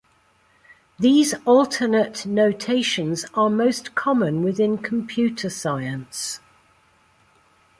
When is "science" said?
5.47-6.39